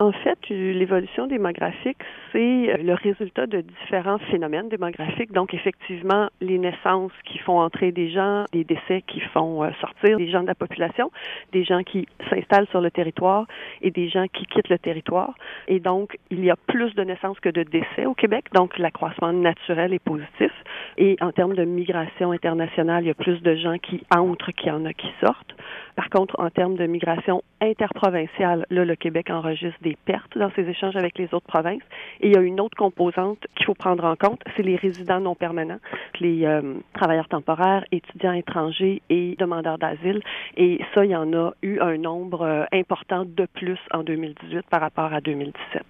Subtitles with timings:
[0.00, 1.98] En fait, l'évolution démographique,
[2.30, 5.32] c'est le résultat de différents phénomènes démographiques.
[5.32, 10.16] Donc, effectivement, les naissances qui font entrer des gens, des décès qui font euh, sortir
[10.16, 11.10] des gens de la population,
[11.50, 13.48] des gens qui s'installent sur le territoire
[13.82, 15.34] et des gens qui quittent le territoire.
[15.66, 18.44] Et donc, il y a plus de naissances que de décès au Québec.
[18.54, 20.52] Donc, l'accroissement naturel est positif.
[20.96, 24.68] Et en termes de migration internationale, il y a plus de gens qui entrent qu'il
[24.68, 25.56] y en a qui sortent.
[25.96, 30.62] Par contre, en termes de migration interprovinciale, là, le Québec enregistre des pertes dans ses
[30.62, 31.82] échanges avec les autres provinces.
[32.20, 35.20] Et il y a une autre composante qu'il faut prendre en compte, c'est les résidents
[35.20, 35.78] non permanents,
[36.20, 40.20] les euh, travailleurs temporaires, étudiants étrangers et demandeurs d'asile.
[40.56, 44.66] Et ça, il y en a eu un nombre euh, important de plus en 2018
[44.70, 45.82] par rapport à 2017.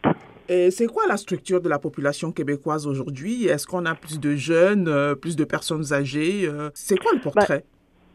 [0.51, 3.47] Et c'est quoi la structure de la population québécoise aujourd'hui?
[3.47, 6.48] Est-ce qu'on a plus de jeunes, euh, plus de personnes âgées?
[6.73, 7.65] C'est quoi le portrait?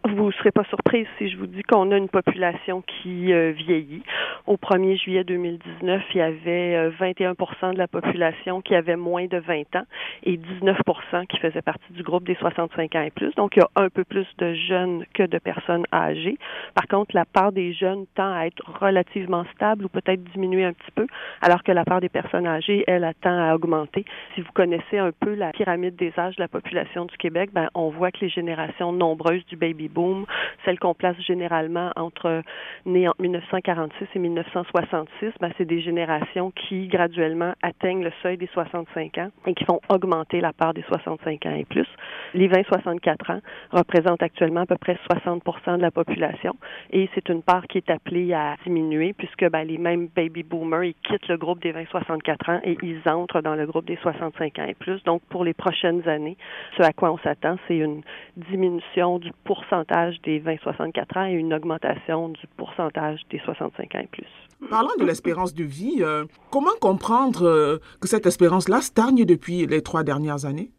[0.06, 3.52] Vous ne serez pas surprise si je vous dis qu'on a une population qui euh,
[3.52, 4.04] vieillit.
[4.48, 9.28] Au 1er juillet 2019, il y avait 21% euh, de la population qui avait moins
[9.28, 9.86] de 20 ans
[10.24, 13.34] et 19% qui faisaient partie du groupe des 65 ans et plus.
[13.36, 16.38] Donc, il y a un peu plus de jeunes que de personnes âgées.
[16.76, 20.74] Par contre, la part des jeunes tend à être relativement stable ou peut-être diminuer un
[20.74, 21.08] petit peu,
[21.42, 24.04] alors que la part des personnes âgées, elle, tend à augmenter.
[24.36, 27.70] Si vous connaissez un peu la pyramide des âges de la population du Québec, ben,
[27.74, 30.26] on voit que les générations nombreuses du baby boom,
[30.66, 32.44] celles qu'on place généralement entre entre
[32.86, 39.30] 1946 et 1966, ben, c'est des générations qui graduellement atteignent le seuil des 65 ans
[39.46, 41.88] et qui font augmenter la part des 65 ans et plus.
[42.34, 46.56] Les 20-64 ans représentent actuellement à peu près 60% de la population
[46.92, 50.84] et c'est une part qui est appelée à diminuer puisque ben, les mêmes baby boomers,
[50.84, 54.60] ils quittent le groupe des 20-64 ans et ils entrent dans le groupe des 65
[54.60, 55.04] ans et plus.
[55.04, 56.38] Donc, pour les prochaines années,
[56.78, 58.02] ce à quoi on s'attend, c'est une
[58.38, 59.83] diminution du pourcentage
[60.24, 64.28] des 20-64 ans et une augmentation du pourcentage des 65 ans et plus.
[64.70, 69.82] Parlant de l'espérance de vie, euh, comment comprendre euh, que cette espérance-là stagne depuis les
[69.82, 70.72] trois dernières années?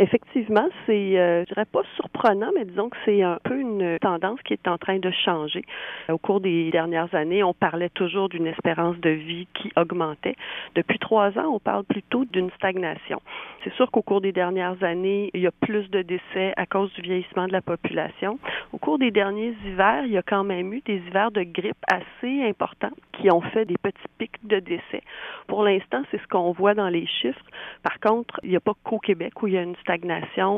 [0.00, 4.40] Effectivement, c'est, euh, je dirais pas surprenant, mais disons que c'est un peu une tendance
[4.42, 5.64] qui est en train de changer.
[6.08, 10.36] Au cours des dernières années, on parlait toujours d'une espérance de vie qui augmentait.
[10.76, 13.20] Depuis trois ans, on parle plutôt d'une stagnation.
[13.64, 16.92] C'est sûr qu'au cours des dernières années, il y a plus de décès à cause
[16.92, 18.38] du vieillissement de la population.
[18.72, 21.84] Au cours des derniers hivers, il y a quand même eu des hivers de grippe
[21.88, 25.02] assez importants qui ont fait des petits pics de décès.
[25.48, 27.44] Pour l'instant, c'est ce qu'on voit dans les chiffres.
[27.82, 29.74] Par contre, il n'y a pas qu'au Québec où il y a une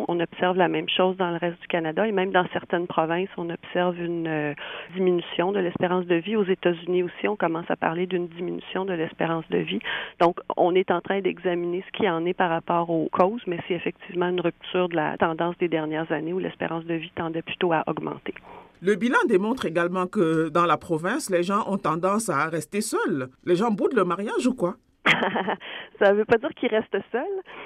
[0.09, 3.29] On observe la même chose dans le reste du Canada et même dans certaines provinces,
[3.37, 4.55] on observe une euh,
[4.95, 6.37] diminution de l'espérance de vie.
[6.37, 9.79] Aux États-Unis aussi, on commence à parler d'une diminution de l'espérance de vie.
[10.19, 13.59] Donc, on est en train d'examiner ce qui en est par rapport aux causes, mais
[13.69, 17.43] c'est effectivement une rupture de la tendance des dernières années où l'espérance de vie tendait
[17.43, 18.35] plutôt à augmenter.
[18.83, 23.29] Le bilan démontre également que dans la province, les gens ont tendance à rester seuls.
[23.45, 24.77] Les gens boudent le mariage ou quoi?
[25.99, 27.23] ça ne veut pas dire qu'il reste seul,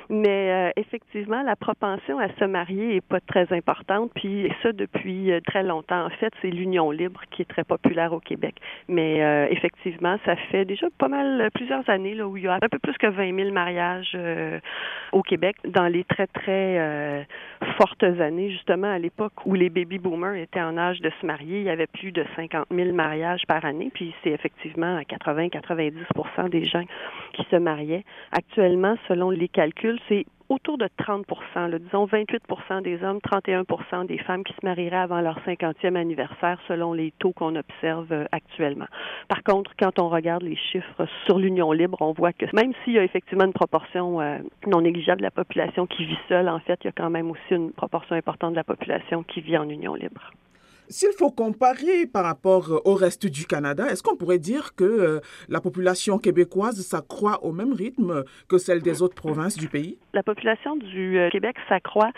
[0.09, 5.32] mais euh, effectivement, la propension à se marier est pas très importante, puis ça depuis
[5.32, 6.06] euh, très longtemps.
[6.06, 8.55] En fait, c'est l'union libre qui est très populaire au Québec.
[8.88, 12.55] Mais euh, effectivement, ça fait déjà pas mal plusieurs années là, où il y a
[12.55, 14.16] un peu plus que 20 000 mariages
[15.12, 17.26] au Québec dans les très très
[17.78, 21.61] fortes années, justement à l'époque où les baby boomers étaient en âge de se marier,
[21.61, 26.49] il y avait plus de 50 000 mariages par année, puis c'est effectivement à 80-90%
[26.50, 26.84] des gens
[27.34, 28.05] qui se mariaient.
[28.33, 34.45] Actuellement, selon les calculs, c'est autour de 30% disons 28% des hommes, 31% des femmes
[34.45, 38.87] qui se marieraient avant leur 50e anniversaire selon les taux qu'on observe euh, actuellement.
[39.28, 42.94] Par contre, quand on regarde les chiffres sur l'union libre, on voit que même s'il
[42.94, 46.61] y a effectivement une proportion euh, non négligeable de la population qui vit seule, en
[46.61, 49.56] fait, il y a quand même aussi une proportion importante de la population qui vit
[49.56, 50.31] en union libre.
[50.89, 54.84] S'il faut comparer par rapport euh, au reste du Canada, est-ce qu'on pourrait dire que
[54.84, 59.97] euh, la population québécoise s'accroît au même rythme que celle des autres provinces du pays?
[60.12, 62.11] La population du euh, Québec s'accroît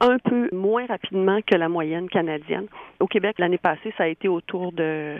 [0.00, 2.66] un peu moins rapidement que la moyenne canadienne.
[3.00, 5.16] Au Québec, l'année passée, ça a été autour de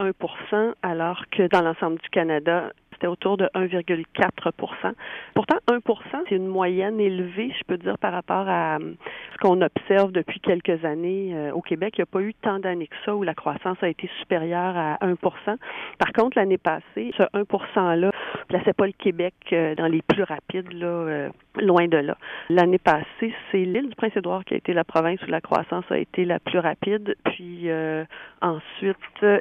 [0.00, 4.92] 1% alors que dans l'ensemble du Canada, c'était autour de 1,4%
[5.34, 8.78] Pourtant, 1% c'est une moyenne élevée, je peux dire, par rapport à
[9.40, 11.94] qu'on observe depuis quelques années euh, au Québec.
[11.96, 14.76] Il n'y a pas eu tant d'années que ça où la croissance a été supérieure
[14.76, 15.16] à 1%
[15.98, 18.10] Par contre, l'année passée, ce 1 %-là
[18.48, 22.16] plaçait pas le Québec euh, dans les plus rapides, là, euh, loin de là.
[22.48, 25.98] L'année passée, c'est l'île du Prince-Édouard qui a été la province où la croissance a
[25.98, 27.16] été la plus rapide.
[27.24, 27.68] Puis
[28.40, 28.96] ensuite,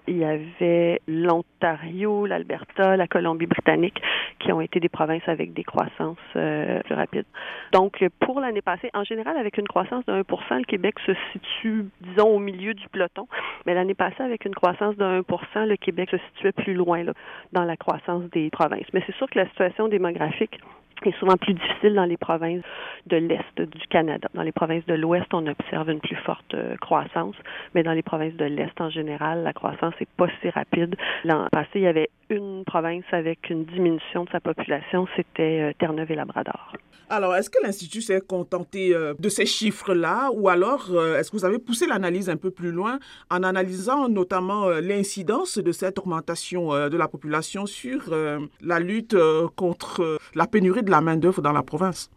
[0.07, 4.01] il y avait l'Ontario, l'Alberta, la Colombie-Britannique
[4.39, 7.25] qui ont été des provinces avec des croissances plus rapides.
[7.71, 11.85] Donc, pour l'année passée, en général, avec une croissance de 1 le Québec se situe,
[12.01, 13.27] disons, au milieu du peloton.
[13.65, 17.13] Mais l'année passée, avec une croissance de 1% le Québec se situait plus loin là,
[17.53, 18.87] dans la croissance des provinces.
[18.93, 20.59] Mais c'est sûr que la situation démographique
[21.05, 22.63] est souvent plus difficile dans les provinces
[23.05, 24.27] de l'Est du Canada.
[24.33, 27.35] Dans les provinces de l'Ouest, on observe une plus forte euh, croissance,
[27.75, 30.95] mais dans les provinces de l'Est en général, la croissance n'est pas si rapide.
[31.23, 35.71] L'an passé, il y avait une province avec une diminution de sa population, c'était euh,
[35.79, 36.73] Terre-Neuve et Labrador.
[37.09, 41.45] Alors, est-ce que l'Institut s'est contenté euh, de ces chiffres-là ou alors est-ce que vous
[41.45, 42.99] avez poussé l'analyse un peu plus loin
[43.31, 48.13] en analysant notamment l'incidence de cette augmentation de la population sur
[48.61, 49.15] la lutte
[49.55, 52.09] contre la pénurie de la main-d'œuvre dans la province?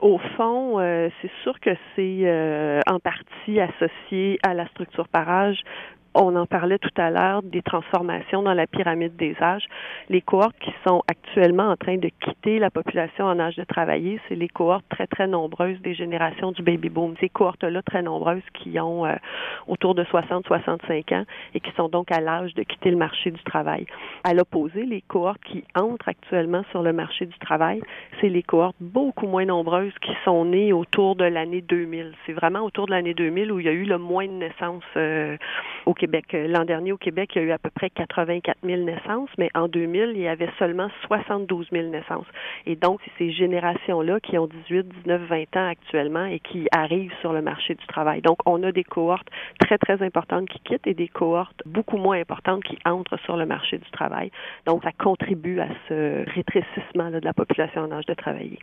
[0.00, 5.28] Au fond, euh, c'est sûr que c'est euh, en partie associé à la structure par
[5.28, 5.60] âge,
[6.16, 9.66] on en parlait tout à l'heure des transformations dans la pyramide des âges.
[10.08, 14.18] Les cohortes qui sont actuellement en train de quitter la population en âge de travailler,
[14.28, 17.14] c'est les cohortes très, très nombreuses des générations du baby boom.
[17.20, 19.14] Ces cohortes-là très nombreuses qui ont euh,
[19.66, 21.24] autour de 60-65 ans
[21.54, 23.84] et qui sont donc à l'âge de quitter le marché du travail.
[24.24, 27.82] À l'opposé, les cohortes qui entrent actuellement sur le marché du travail,
[28.20, 32.14] c'est les cohortes beaucoup moins nombreuses qui sont nées autour de l'année 2000.
[32.24, 34.82] C'est vraiment autour de l'année 2000 où il y a eu le moins de naissances
[34.96, 35.36] euh,
[35.84, 38.58] au Québec euh, l'an dernier, au Québec, il y a eu à peu près 84
[38.64, 42.26] 000 naissances, mais en 2000, il y avait seulement 72 000 naissances.
[42.66, 47.14] Et donc, c'est ces générations-là qui ont 18, 19, 20 ans actuellement et qui arrivent
[47.20, 48.20] sur le marché du travail.
[48.22, 49.28] Donc, on a des cohortes
[49.60, 53.46] très, très importantes qui quittent et des cohortes beaucoup moins importantes qui entrent sur le
[53.46, 54.30] marché du travail.
[54.66, 58.58] Donc, ça contribue à ce rétrécissement de la population en âge de travailler.